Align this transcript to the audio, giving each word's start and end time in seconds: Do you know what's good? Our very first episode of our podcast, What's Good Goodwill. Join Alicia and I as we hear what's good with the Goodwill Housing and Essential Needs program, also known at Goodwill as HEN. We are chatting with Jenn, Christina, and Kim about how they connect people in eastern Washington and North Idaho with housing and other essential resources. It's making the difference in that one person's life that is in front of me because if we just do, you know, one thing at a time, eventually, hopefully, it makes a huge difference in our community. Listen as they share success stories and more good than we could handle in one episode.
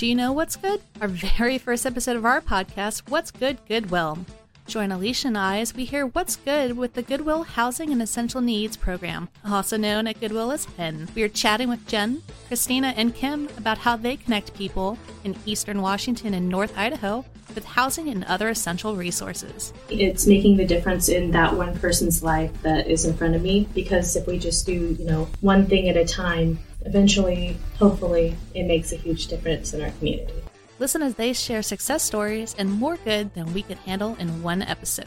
Do 0.00 0.06
you 0.06 0.14
know 0.14 0.32
what's 0.32 0.56
good? 0.56 0.80
Our 1.02 1.08
very 1.08 1.58
first 1.58 1.84
episode 1.84 2.16
of 2.16 2.24
our 2.24 2.40
podcast, 2.40 3.10
What's 3.10 3.30
Good 3.30 3.58
Goodwill. 3.68 4.24
Join 4.66 4.92
Alicia 4.92 5.28
and 5.28 5.36
I 5.36 5.58
as 5.58 5.74
we 5.74 5.84
hear 5.84 6.06
what's 6.06 6.36
good 6.36 6.74
with 6.78 6.94
the 6.94 7.02
Goodwill 7.02 7.42
Housing 7.42 7.92
and 7.92 8.00
Essential 8.00 8.40
Needs 8.40 8.78
program, 8.78 9.28
also 9.44 9.76
known 9.76 10.06
at 10.06 10.18
Goodwill 10.18 10.52
as 10.52 10.64
HEN. 10.64 11.10
We 11.14 11.22
are 11.22 11.28
chatting 11.28 11.68
with 11.68 11.86
Jenn, 11.86 12.22
Christina, 12.48 12.94
and 12.96 13.14
Kim 13.14 13.50
about 13.58 13.76
how 13.76 13.94
they 13.94 14.16
connect 14.16 14.54
people 14.54 14.96
in 15.22 15.36
eastern 15.44 15.82
Washington 15.82 16.32
and 16.32 16.48
North 16.48 16.72
Idaho 16.78 17.26
with 17.54 17.66
housing 17.66 18.08
and 18.08 18.24
other 18.24 18.48
essential 18.48 18.96
resources. 18.96 19.74
It's 19.90 20.26
making 20.26 20.56
the 20.56 20.64
difference 20.64 21.10
in 21.10 21.30
that 21.32 21.54
one 21.54 21.78
person's 21.78 22.22
life 22.22 22.50
that 22.62 22.88
is 22.88 23.04
in 23.04 23.12
front 23.12 23.34
of 23.34 23.42
me 23.42 23.68
because 23.74 24.16
if 24.16 24.26
we 24.26 24.38
just 24.38 24.64
do, 24.64 24.96
you 24.98 25.04
know, 25.04 25.28
one 25.42 25.66
thing 25.66 25.90
at 25.90 25.98
a 25.98 26.06
time, 26.06 26.58
eventually, 26.84 27.56
hopefully, 27.78 28.36
it 28.54 28.64
makes 28.64 28.92
a 28.92 28.96
huge 28.96 29.26
difference 29.26 29.74
in 29.74 29.82
our 29.82 29.90
community. 29.92 30.34
Listen 30.78 31.02
as 31.02 31.14
they 31.14 31.32
share 31.32 31.62
success 31.62 32.02
stories 32.02 32.54
and 32.58 32.70
more 32.70 32.96
good 32.98 33.34
than 33.34 33.52
we 33.52 33.62
could 33.62 33.76
handle 33.78 34.16
in 34.18 34.42
one 34.42 34.62
episode. 34.62 35.06